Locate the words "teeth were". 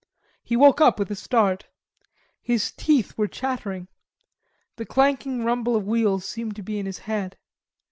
2.71-3.27